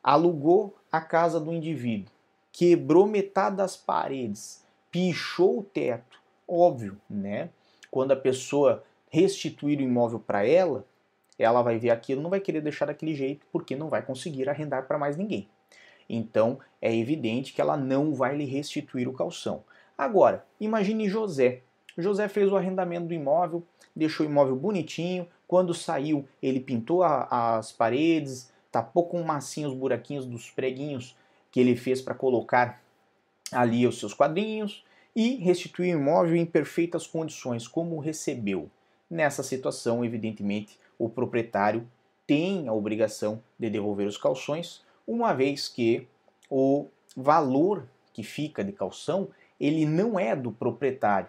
alugou 0.00 0.76
a 0.92 1.00
casa 1.00 1.40
do 1.40 1.52
indivíduo, 1.52 2.12
quebrou 2.52 3.08
metade 3.08 3.56
das 3.56 3.76
paredes, 3.76 4.64
pichou 4.88 5.58
o 5.58 5.62
teto. 5.64 6.20
Óbvio, 6.46 6.96
né? 7.10 7.50
Quando 7.90 8.12
a 8.12 8.16
pessoa 8.16 8.84
restituir 9.10 9.80
o 9.80 9.82
imóvel 9.82 10.20
para 10.20 10.46
ela, 10.46 10.86
ela 11.36 11.60
vai 11.60 11.76
ver 11.76 11.90
aquilo, 11.90 12.22
não 12.22 12.30
vai 12.30 12.38
querer 12.38 12.60
deixar 12.60 12.86
daquele 12.86 13.14
jeito, 13.14 13.44
porque 13.50 13.74
não 13.74 13.88
vai 13.88 14.00
conseguir 14.00 14.48
arrendar 14.48 14.86
para 14.86 14.96
mais 14.96 15.16
ninguém. 15.16 15.48
Então 16.08 16.60
é 16.80 16.94
evidente 16.94 17.52
que 17.52 17.60
ela 17.60 17.76
não 17.76 18.14
vai 18.14 18.36
lhe 18.36 18.44
restituir 18.44 19.08
o 19.08 19.12
calção. 19.12 19.64
Agora, 19.98 20.46
imagine 20.60 21.08
José. 21.08 21.62
José 21.98 22.28
fez 22.28 22.52
o 22.52 22.56
arrendamento 22.56 23.08
do 23.08 23.14
imóvel, 23.14 23.64
deixou 23.96 24.26
o 24.26 24.28
imóvel 24.28 24.54
bonitinho. 24.54 25.26
Quando 25.48 25.72
saiu, 25.72 26.28
ele 26.42 26.60
pintou 26.60 27.02
a, 27.02 27.56
as 27.56 27.72
paredes, 27.72 28.52
tapou 28.70 29.06
com 29.06 29.22
massinhos 29.22 29.72
os 29.72 29.78
buraquinhos 29.78 30.26
dos 30.26 30.50
preguinhos 30.50 31.16
que 31.50 31.58
ele 31.58 31.74
fez 31.74 32.02
para 32.02 32.14
colocar 32.14 32.82
ali 33.50 33.86
os 33.86 33.98
seus 33.98 34.12
quadrinhos 34.12 34.84
e 35.14 35.36
restituiu 35.36 35.96
o 35.96 36.00
imóvel 36.00 36.36
em 36.36 36.44
perfeitas 36.44 37.06
condições, 37.06 37.66
como 37.66 37.98
recebeu. 37.98 38.68
Nessa 39.08 39.42
situação, 39.42 40.04
evidentemente, 40.04 40.78
o 40.98 41.08
proprietário 41.08 41.88
tem 42.26 42.68
a 42.68 42.72
obrigação 42.72 43.42
de 43.58 43.70
devolver 43.70 44.06
os 44.06 44.18
calções, 44.18 44.84
uma 45.06 45.32
vez 45.32 45.68
que 45.68 46.06
o 46.50 46.86
valor 47.16 47.88
que 48.12 48.22
fica 48.22 48.64
de 48.64 48.72
calção, 48.72 49.28
ele 49.58 49.86
não 49.86 50.18
é 50.18 50.34
do 50.34 50.52
proprietário. 50.52 51.28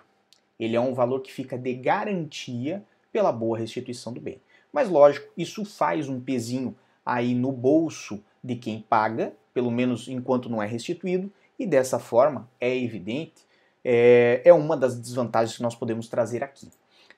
Ele 0.59 0.75
é 0.75 0.79
um 0.79 0.93
valor 0.93 1.21
que 1.21 1.31
fica 1.31 1.57
de 1.57 1.73
garantia 1.73 2.83
pela 3.11 3.31
boa 3.31 3.57
restituição 3.57 4.13
do 4.13 4.21
bem. 4.21 4.41
Mas 4.71 4.89
lógico, 4.89 5.31
isso 5.37 5.63
faz 5.65 6.09
um 6.09 6.19
pezinho 6.19 6.75
aí 7.05 7.33
no 7.33 7.51
bolso 7.51 8.23
de 8.43 8.55
quem 8.55 8.81
paga, 8.81 9.33
pelo 9.53 9.71
menos 9.71 10.07
enquanto 10.07 10.49
não 10.49 10.61
é 10.61 10.67
restituído, 10.67 11.31
e 11.57 11.65
dessa 11.65 11.97
forma, 11.97 12.49
é 12.59 12.75
evidente, 12.75 13.47
é, 13.83 14.41
é 14.43 14.53
uma 14.53 14.77
das 14.77 14.99
desvantagens 14.99 15.57
que 15.57 15.63
nós 15.63 15.75
podemos 15.75 16.07
trazer 16.07 16.43
aqui. 16.43 16.69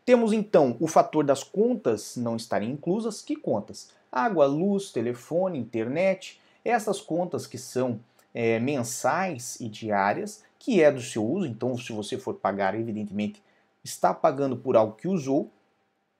Temos 0.05 0.33
então 0.33 0.77
o 0.79 0.87
fator 0.87 1.23
das 1.23 1.43
contas 1.43 2.15
não 2.15 2.35
estarem 2.35 2.71
inclusas. 2.71 3.21
Que 3.21 3.35
contas? 3.35 3.91
Água, 4.11 4.45
luz, 4.45 4.91
telefone, 4.91 5.59
internet. 5.59 6.39
Essas 6.63 7.01
contas 7.01 7.45
que 7.45 7.57
são 7.57 7.99
é, 8.33 8.59
mensais 8.59 9.59
e 9.59 9.67
diárias, 9.67 10.43
que 10.59 10.83
é 10.83 10.91
do 10.91 11.01
seu 11.01 11.25
uso. 11.25 11.47
Então, 11.47 11.77
se 11.77 11.91
você 11.93 12.17
for 12.17 12.35
pagar, 12.35 12.75
evidentemente, 12.75 13.41
está 13.83 14.13
pagando 14.13 14.57
por 14.57 14.75
algo 14.75 14.95
que 14.95 15.07
usou. 15.07 15.49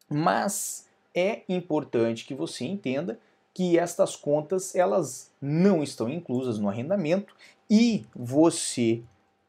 Mas 0.10 0.88
é 1.14 1.44
importante 1.48 2.26
que 2.26 2.34
você 2.34 2.66
entenda 2.66 3.20
que 3.54 3.78
estas 3.78 4.16
contas 4.16 4.74
elas 4.74 5.32
não 5.42 5.84
estão 5.84 6.10
inclusas 6.10 6.58
no 6.58 6.70
arrendamento 6.70 7.36
e 7.70 8.06
você 8.16 9.04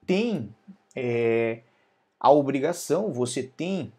tem 0.05 0.55
é, 0.97 1.61
a 2.19 2.31
obrigação, 2.31 3.13
você 3.13 3.43
tem 3.43 3.93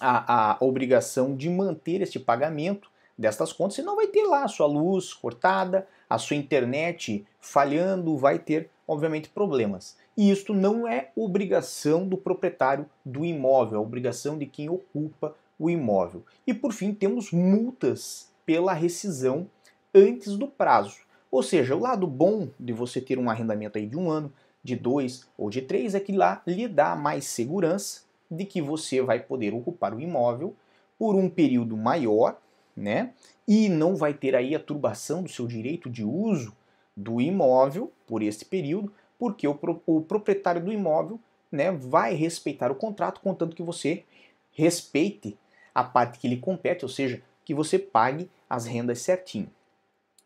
a, 0.00 0.52
a 0.52 0.56
obrigação 0.60 1.36
de 1.36 1.48
manter 1.48 2.00
este 2.00 2.18
pagamento 2.18 2.90
destas 3.16 3.52
contas, 3.52 3.76
senão 3.76 3.94
vai 3.94 4.08
ter 4.08 4.24
lá 4.24 4.44
a 4.44 4.48
sua 4.48 4.66
luz 4.66 5.14
cortada, 5.14 5.86
a 6.10 6.18
sua 6.18 6.36
internet 6.36 7.24
falhando, 7.40 8.16
vai 8.16 8.38
ter, 8.38 8.68
obviamente, 8.86 9.28
problemas. 9.28 9.96
E 10.16 10.30
isto 10.30 10.52
não 10.52 10.86
é 10.86 11.10
obrigação 11.16 12.06
do 12.06 12.16
proprietário 12.16 12.86
do 13.04 13.24
imóvel, 13.24 13.78
é 13.78 13.82
obrigação 13.82 14.38
de 14.38 14.46
quem 14.46 14.68
ocupa 14.68 15.34
o 15.58 15.70
imóvel. 15.70 16.24
E 16.46 16.52
por 16.52 16.72
fim, 16.72 16.92
temos 16.92 17.30
multas 17.30 18.30
pela 18.44 18.72
rescisão 18.72 19.48
antes 19.94 20.36
do 20.36 20.46
prazo. 20.46 21.00
Ou 21.30 21.42
seja, 21.42 21.74
o 21.74 21.80
lado 21.80 22.06
bom 22.06 22.48
de 22.58 22.72
você 22.72 23.00
ter 23.00 23.18
um 23.18 23.30
arrendamento 23.30 23.78
aí 23.78 23.86
de 23.86 23.96
um 23.96 24.10
ano, 24.10 24.32
de 24.62 24.76
dois 24.76 25.26
ou 25.36 25.50
de 25.50 25.62
três 25.62 25.94
é 25.94 26.00
que 26.00 26.12
lá 26.12 26.42
lhe 26.46 26.68
dá 26.68 26.94
mais 26.94 27.24
segurança 27.24 28.02
de 28.30 28.44
que 28.44 28.62
você 28.62 29.02
vai 29.02 29.20
poder 29.20 29.52
ocupar 29.54 29.94
o 29.94 30.00
imóvel 30.00 30.54
por 30.98 31.14
um 31.14 31.28
período 31.28 31.76
maior, 31.76 32.38
né? 32.76 33.12
E 33.46 33.68
não 33.68 33.96
vai 33.96 34.14
ter 34.14 34.36
aí 34.36 34.54
a 34.54 34.60
turbação 34.60 35.22
do 35.22 35.28
seu 35.28 35.46
direito 35.46 35.90
de 35.90 36.04
uso 36.04 36.54
do 36.96 37.20
imóvel 37.20 37.92
por 38.06 38.22
este 38.22 38.44
período, 38.44 38.92
porque 39.18 39.46
o, 39.46 39.58
o 39.86 40.02
proprietário 40.02 40.62
do 40.62 40.72
imóvel 40.72 41.18
né, 41.50 41.70
vai 41.70 42.14
respeitar 42.14 42.70
o 42.70 42.74
contrato, 42.74 43.20
contanto 43.20 43.56
que 43.56 43.62
você 43.62 44.04
respeite 44.52 45.36
a 45.74 45.82
parte 45.82 46.18
que 46.18 46.28
lhe 46.28 46.36
compete, 46.36 46.84
ou 46.84 46.88
seja, 46.88 47.22
que 47.44 47.54
você 47.54 47.78
pague 47.78 48.30
as 48.48 48.66
rendas 48.66 49.00
certinho. 49.00 49.50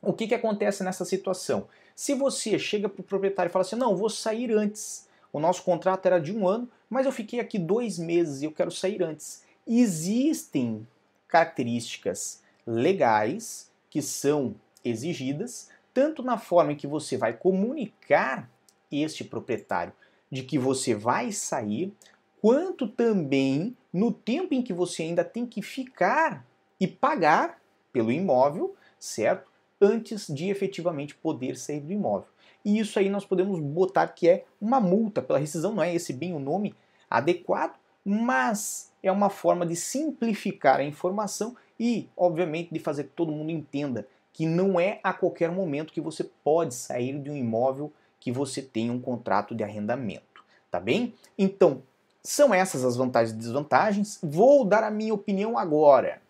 O 0.02 0.12
que, 0.12 0.26
que 0.26 0.34
acontece 0.34 0.82
nessa 0.84 1.04
situação? 1.04 1.68
Se 1.94 2.14
você 2.14 2.58
chega 2.58 2.88
para 2.88 3.00
o 3.00 3.04
proprietário 3.04 3.50
e 3.50 3.52
fala 3.52 3.64
assim, 3.64 3.76
não, 3.76 3.96
vou 3.96 4.10
sair 4.10 4.52
antes, 4.52 5.08
o 5.32 5.40
nosso 5.40 5.62
contrato 5.62 6.06
era 6.06 6.20
de 6.20 6.32
um 6.32 6.46
ano, 6.46 6.68
mas 6.88 7.06
eu 7.06 7.12
fiquei 7.12 7.40
aqui 7.40 7.58
dois 7.58 7.98
meses 7.98 8.42
e 8.42 8.44
eu 8.44 8.52
quero 8.52 8.70
sair 8.70 9.02
antes. 9.02 9.42
Existem 9.66 10.86
características 11.26 12.42
legais 12.66 13.70
que 13.90 14.00
são 14.02 14.54
exigidas, 14.84 15.68
tanto 15.96 16.22
na 16.22 16.36
forma 16.36 16.72
em 16.72 16.76
que 16.76 16.86
você 16.86 17.16
vai 17.16 17.32
comunicar 17.32 18.50
este 18.92 19.24
proprietário 19.24 19.94
de 20.30 20.42
que 20.42 20.58
você 20.58 20.94
vai 20.94 21.32
sair, 21.32 21.90
quanto 22.38 22.86
também 22.86 23.74
no 23.90 24.12
tempo 24.12 24.52
em 24.52 24.60
que 24.60 24.74
você 24.74 25.04
ainda 25.04 25.24
tem 25.24 25.46
que 25.46 25.62
ficar 25.62 26.44
e 26.78 26.86
pagar 26.86 27.62
pelo 27.94 28.12
imóvel, 28.12 28.76
certo? 28.98 29.50
Antes 29.80 30.26
de 30.26 30.50
efetivamente 30.50 31.14
poder 31.14 31.56
sair 31.56 31.80
do 31.80 31.90
imóvel. 31.90 32.28
E 32.62 32.78
isso 32.78 32.98
aí 32.98 33.08
nós 33.08 33.24
podemos 33.24 33.58
botar 33.58 34.06
que 34.08 34.28
é 34.28 34.44
uma 34.60 34.78
multa 34.78 35.22
pela 35.22 35.38
rescisão, 35.38 35.74
não 35.74 35.82
é 35.82 35.94
esse 35.94 36.12
bem 36.12 36.34
o 36.34 36.38
nome 36.38 36.74
adequado, 37.08 37.74
mas 38.04 38.92
é 39.02 39.10
uma 39.10 39.30
forma 39.30 39.64
de 39.64 39.74
simplificar 39.74 40.78
a 40.78 40.84
informação 40.84 41.56
e, 41.80 42.10
obviamente, 42.14 42.70
de 42.70 42.78
fazer 42.78 43.04
que 43.04 43.14
todo 43.16 43.32
mundo 43.32 43.50
entenda 43.50 44.06
que 44.36 44.44
não 44.44 44.78
é 44.78 45.00
a 45.02 45.14
qualquer 45.14 45.50
momento 45.50 45.94
que 45.94 46.00
você 46.00 46.22
pode 46.22 46.74
sair 46.74 47.18
de 47.18 47.30
um 47.30 47.36
imóvel 47.36 47.90
que 48.20 48.30
você 48.30 48.60
tem 48.60 48.90
um 48.90 49.00
contrato 49.00 49.54
de 49.54 49.64
arrendamento, 49.64 50.44
tá 50.70 50.78
bem? 50.78 51.14
Então, 51.38 51.82
são 52.22 52.52
essas 52.52 52.84
as 52.84 52.96
vantagens 52.96 53.34
e 53.34 53.38
desvantagens. 53.38 54.18
Vou 54.22 54.62
dar 54.62 54.84
a 54.84 54.90
minha 54.90 55.14
opinião 55.14 55.56
agora 55.56 56.20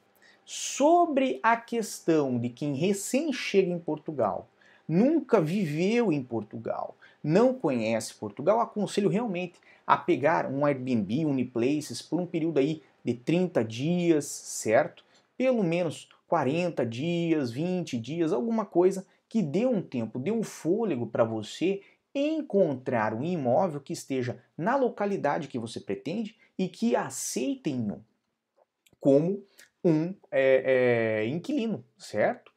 sobre 0.44 1.40
a 1.42 1.56
questão 1.56 2.38
de 2.38 2.48
quem 2.48 2.76
recém 2.76 3.32
chega 3.32 3.72
em 3.72 3.78
Portugal, 3.80 4.46
nunca 4.86 5.40
viveu 5.40 6.12
em 6.12 6.22
Portugal, 6.22 6.96
não 7.24 7.54
conhece 7.54 8.14
Portugal, 8.14 8.60
aconselho 8.60 9.08
realmente 9.08 9.54
a 9.84 9.96
pegar 9.96 10.46
um 10.46 10.64
Airbnb, 10.64 11.26
Uniplaces 11.26 12.02
por 12.02 12.20
um 12.20 12.26
período 12.26 12.58
aí 12.58 12.84
de 13.04 13.14
30 13.14 13.64
dias, 13.64 14.26
certo? 14.26 15.04
Pelo 15.36 15.64
menos 15.64 16.08
40 16.26 16.84
dias, 16.84 17.50
20 17.50 17.98
dias, 17.98 18.32
alguma 18.32 18.64
coisa 18.64 19.06
que 19.28 19.42
dê 19.42 19.66
um 19.66 19.82
tempo, 19.82 20.18
dê 20.18 20.30
um 20.30 20.42
fôlego 20.42 21.06
para 21.06 21.24
você 21.24 21.82
encontrar 22.14 23.12
um 23.12 23.22
imóvel 23.22 23.80
que 23.80 23.92
esteja 23.92 24.42
na 24.56 24.76
localidade 24.76 25.48
que 25.48 25.58
você 25.58 25.78
pretende 25.78 26.36
e 26.58 26.68
que 26.68 26.96
aceitem 26.96 28.02
como 28.98 29.44
um 29.84 30.14
é, 30.30 31.22
é, 31.22 31.26
inquilino, 31.26 31.84
certo? 31.98 32.50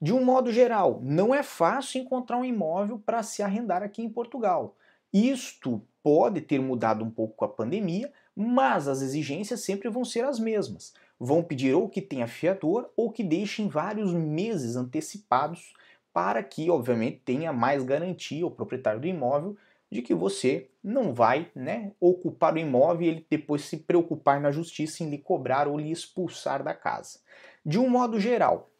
De 0.00 0.12
um 0.12 0.22
modo 0.22 0.52
geral, 0.52 1.00
não 1.02 1.34
é 1.34 1.42
fácil 1.42 2.02
encontrar 2.02 2.36
um 2.36 2.44
imóvel 2.44 2.98
para 2.98 3.22
se 3.22 3.42
arrendar 3.42 3.82
aqui 3.82 4.02
em 4.02 4.10
Portugal. 4.10 4.76
Isto 5.12 5.82
pode 6.02 6.42
ter 6.42 6.60
mudado 6.60 7.02
um 7.04 7.10
pouco 7.10 7.34
com 7.34 7.44
a 7.46 7.48
pandemia, 7.48 8.12
mas 8.36 8.86
as 8.86 9.00
exigências 9.00 9.60
sempre 9.60 9.88
vão 9.88 10.04
ser 10.04 10.24
as 10.24 10.38
mesmas. 10.38 10.92
Vão 11.18 11.42
pedir 11.42 11.74
ou 11.74 11.88
que 11.88 12.02
tenha 12.02 12.26
fiador 12.26 12.90
ou 12.96 13.10
que 13.10 13.24
deixem 13.24 13.68
vários 13.68 14.12
meses 14.12 14.76
antecipados 14.76 15.72
para 16.12 16.42
que, 16.42 16.70
obviamente, 16.70 17.22
tenha 17.24 17.52
mais 17.52 17.82
garantia 17.82 18.46
o 18.46 18.50
proprietário 18.50 19.00
do 19.00 19.06
imóvel 19.06 19.56
de 19.90 20.02
que 20.02 20.14
você 20.14 20.68
não 20.82 21.14
vai 21.14 21.50
né, 21.54 21.92
ocupar 22.00 22.54
o 22.54 22.58
imóvel 22.58 23.06
e 23.06 23.08
ele 23.08 23.26
depois 23.28 23.62
se 23.64 23.76
preocupar 23.76 24.40
na 24.40 24.50
justiça 24.50 25.02
em 25.02 25.10
lhe 25.10 25.18
cobrar 25.18 25.68
ou 25.68 25.78
lhe 25.78 25.90
expulsar 25.90 26.62
da 26.62 26.74
casa. 26.74 27.20
De 27.64 27.78
um 27.78 27.88
modo 27.88 28.18
geral, 28.18 28.70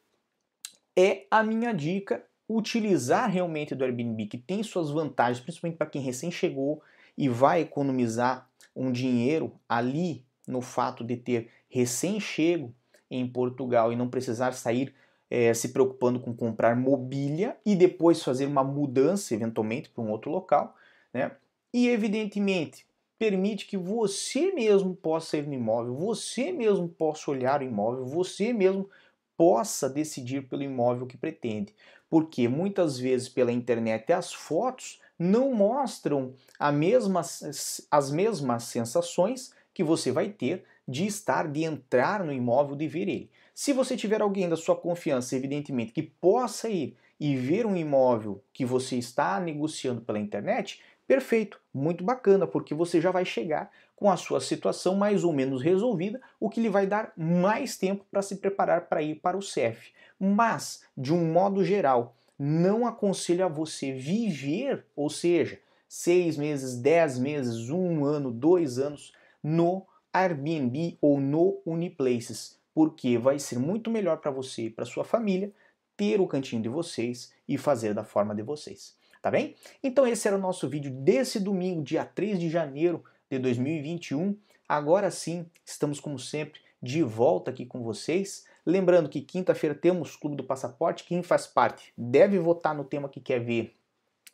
é 0.96 1.26
a 1.30 1.42
minha 1.42 1.72
dica 1.72 2.24
utilizar 2.48 3.30
realmente 3.30 3.74
do 3.74 3.84
Airbnb, 3.84 4.26
que 4.26 4.38
tem 4.38 4.62
suas 4.62 4.90
vantagens, 4.90 5.40
principalmente 5.40 5.76
para 5.76 5.88
quem 5.88 6.00
recém 6.00 6.30
chegou 6.30 6.82
e 7.18 7.28
vai 7.28 7.60
economizar 7.60 8.48
um 8.74 8.92
dinheiro 8.92 9.52
ali 9.68 10.24
no 10.46 10.60
fato 10.60 11.02
de 11.02 11.16
ter 11.16 11.50
recém-chego 11.68 12.74
em 13.10 13.26
Portugal 13.26 13.92
e 13.92 13.96
não 13.96 14.08
precisar 14.08 14.52
sair 14.52 14.94
é, 15.30 15.52
se 15.54 15.70
preocupando 15.70 16.20
com 16.20 16.34
comprar 16.34 16.76
mobília 16.76 17.56
e 17.64 17.74
depois 17.74 18.22
fazer 18.22 18.46
uma 18.46 18.62
mudança 18.62 19.34
eventualmente 19.34 19.88
para 19.88 20.02
um 20.02 20.10
outro 20.10 20.30
local, 20.30 20.76
né? 21.12 21.32
E 21.72 21.88
evidentemente 21.88 22.86
permite 23.18 23.66
que 23.66 23.76
você 23.76 24.52
mesmo 24.52 24.94
possa 24.94 25.38
ir 25.38 25.46
no 25.46 25.54
imóvel, 25.54 25.94
você 25.94 26.52
mesmo 26.52 26.88
possa 26.88 27.30
olhar 27.30 27.60
o 27.60 27.64
imóvel, 27.64 28.04
você 28.04 28.52
mesmo 28.52 28.88
possa 29.36 29.88
decidir 29.88 30.48
pelo 30.48 30.62
imóvel 30.62 31.06
que 31.06 31.16
pretende, 31.16 31.74
porque 32.08 32.48
muitas 32.48 32.98
vezes 32.98 33.28
pela 33.28 33.52
internet 33.52 34.12
as 34.12 34.32
fotos 34.32 35.00
não 35.18 35.54
mostram 35.54 36.34
mesma, 36.74 37.20
as 37.20 38.10
mesmas 38.10 38.64
sensações 38.64 39.52
que 39.72 39.82
você 39.82 40.10
vai 40.10 40.28
ter 40.28 40.64
de 40.86 41.06
estar, 41.06 41.48
de 41.48 41.64
entrar 41.64 42.24
no 42.24 42.32
imóvel, 42.32 42.76
de 42.76 42.86
ver 42.86 43.08
ele. 43.08 43.30
Se 43.54 43.72
você 43.72 43.96
tiver 43.96 44.20
alguém 44.20 44.48
da 44.48 44.56
sua 44.56 44.76
confiança, 44.76 45.34
evidentemente, 45.34 45.92
que 45.92 46.02
possa 46.02 46.68
ir 46.68 46.96
e 47.18 47.34
ver 47.36 47.66
um 47.66 47.76
imóvel 47.76 48.42
que 48.52 48.64
você 48.64 48.96
está 48.96 49.40
negociando 49.40 50.02
pela 50.02 50.18
internet, 50.18 50.82
perfeito, 51.06 51.60
muito 51.72 52.04
bacana, 52.04 52.46
porque 52.46 52.74
você 52.74 53.00
já 53.00 53.10
vai 53.10 53.24
chegar 53.24 53.70
com 53.94 54.10
a 54.10 54.16
sua 54.16 54.40
situação 54.40 54.94
mais 54.94 55.24
ou 55.24 55.32
menos 55.32 55.62
resolvida, 55.62 56.20
o 56.38 56.50
que 56.50 56.60
lhe 56.60 56.68
vai 56.68 56.86
dar 56.86 57.12
mais 57.16 57.78
tempo 57.78 58.04
para 58.10 58.20
se 58.20 58.36
preparar 58.36 58.88
para 58.88 59.02
ir 59.02 59.16
para 59.16 59.38
o 59.38 59.42
CEF. 59.42 59.92
Mas, 60.20 60.82
de 60.96 61.14
um 61.14 61.32
modo 61.32 61.64
geral, 61.64 62.14
não 62.38 62.86
aconselho 62.86 63.44
a 63.44 63.48
você 63.48 63.92
viver, 63.92 64.84
ou 64.94 65.08
seja, 65.08 65.58
seis 65.88 66.36
meses, 66.36 66.76
dez 66.76 67.18
meses, 67.18 67.70
um 67.70 68.04
ano, 68.04 68.30
dois 68.30 68.78
anos 68.78 69.12
no 69.42 69.86
Airbnb 70.18 70.98
ou 71.00 71.20
no 71.20 71.60
Uniplaces 71.64 72.56
porque 72.76 73.16
vai 73.16 73.38
ser 73.38 73.58
muito 73.58 73.90
melhor 73.90 74.18
para 74.18 74.30
você 74.30 74.64
e 74.64 74.70
para 74.70 74.84
sua 74.84 75.02
família 75.02 75.50
ter 75.96 76.20
o 76.20 76.26
cantinho 76.26 76.60
de 76.60 76.68
vocês 76.68 77.32
e 77.48 77.56
fazer 77.56 77.94
da 77.94 78.04
forma 78.04 78.34
de 78.34 78.42
vocês. 78.42 78.94
Tá 79.22 79.30
bem? 79.30 79.54
Então 79.82 80.06
esse 80.06 80.28
era 80.28 80.36
o 80.36 80.40
nosso 80.40 80.68
vídeo 80.68 80.90
desse 80.90 81.40
domingo, 81.40 81.82
dia 81.82 82.04
3 82.04 82.38
de 82.38 82.50
janeiro 82.50 83.02
de 83.30 83.38
2021. 83.38 84.36
Agora 84.68 85.10
sim, 85.10 85.46
estamos 85.64 86.00
como 86.00 86.18
sempre 86.18 86.60
de 86.82 87.02
volta 87.02 87.50
aqui 87.50 87.64
com 87.64 87.82
vocês. 87.82 88.44
Lembrando 88.66 89.08
que 89.08 89.22
quinta-feira 89.22 89.74
temos 89.74 90.14
Clube 90.14 90.36
do 90.36 90.44
Passaporte. 90.44 91.04
Quem 91.04 91.22
faz 91.22 91.46
parte 91.46 91.94
deve 91.96 92.38
votar 92.38 92.74
no 92.74 92.84
tema 92.84 93.08
que 93.08 93.20
quer 93.20 93.40
ver 93.40 93.74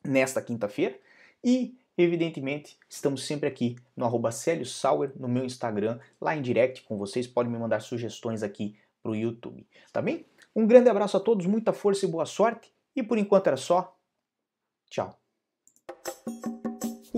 nesta 0.05 0.43
quinta-feira. 0.43 0.99
E 1.45 1.79
Evidentemente, 1.97 2.79
estamos 2.89 3.27
sempre 3.27 3.49
aqui 3.49 3.77
no 3.97 4.05
arroba 4.05 4.31
Sauer, 4.33 5.13
no 5.17 5.29
meu 5.29 5.45
Instagram, 5.45 5.99
lá 6.21 6.35
em 6.35 6.41
direct 6.41 6.83
com 6.83 6.97
vocês, 6.97 7.27
podem 7.27 7.53
me 7.53 7.59
mandar 7.59 7.81
sugestões 7.81 8.43
aqui 8.43 8.77
para 9.03 9.13
o 9.13 9.17
YouTube, 9.17 9.67
tá 9.93 10.01
bem? 10.01 10.25
Um 10.55 10.67
grande 10.67 10.89
abraço 10.89 11.17
a 11.17 11.21
todos, 11.21 11.47
muita 11.47 11.73
força 11.73 12.07
e 12.07 12.09
boa 12.09 12.25
sorte, 12.25 12.73
e 12.95 13.03
por 13.03 13.19
enquanto 13.19 13.47
era 13.47 13.57
só. 13.57 13.97
Tchau. 14.89 15.19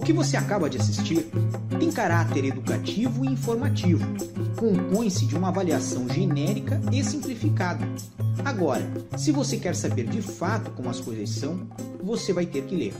que 0.05 0.13
você 0.13 0.37
acaba 0.37 0.69
de 0.69 0.77
assistir 0.77 1.31
tem 1.79 1.91
caráter 1.91 2.45
educativo 2.45 3.25
e 3.25 3.29
informativo. 3.29 4.05
Compõe-se 4.57 5.27
de 5.27 5.37
uma 5.37 5.49
avaliação 5.49 6.09
genérica 6.09 6.81
e 6.93 7.03
simplificada. 7.03 7.85
Agora, 8.45 8.85
se 9.17 9.33
você 9.33 9.57
quer 9.57 9.75
saber 9.75 10.07
de 10.07 10.23
fato 10.23 10.71
como 10.73 10.91
as 10.91 11.01
coisas 11.01 11.31
são, 11.31 11.69
você 12.03 12.33
vai 12.33 12.47
ter 12.47 12.65
que 12.65 12.77
ler. 12.77 12.95